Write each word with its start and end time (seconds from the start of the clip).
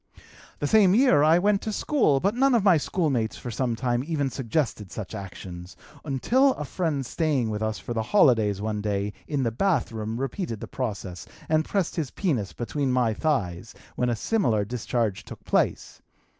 "The 0.57 0.65
same 0.65 0.95
year 0.95 1.21
I 1.21 1.37
went 1.37 1.61
to 1.61 1.71
school, 1.71 2.19
but 2.19 2.33
none 2.33 2.55
of 2.55 2.63
my 2.63 2.77
schoolmates 2.77 3.37
for 3.37 3.51
some 3.51 3.75
time 3.75 4.03
even 4.03 4.31
suggested 4.31 4.91
such 4.91 5.13
actions 5.13 5.77
until 6.03 6.55
a 6.55 6.65
friend 6.65 7.05
staying 7.05 7.51
with 7.51 7.61
us 7.61 7.77
for 7.77 7.93
the 7.93 8.01
holidays 8.01 8.59
one 8.63 8.81
day 8.81 9.13
in 9.27 9.43
the 9.43 9.51
bathroom 9.51 10.19
repeated 10.19 10.59
the 10.59 10.65
process 10.67 11.27
and 11.47 11.63
pressed 11.65 11.97
his 11.97 12.09
penis 12.09 12.51
between 12.51 12.91
my 12.91 13.13
thighs, 13.13 13.75
when 13.95 14.09
a 14.09 14.15
similar 14.15 14.65
discharge 14.65 15.23
took 15.23 15.43
place. 15.45 16.01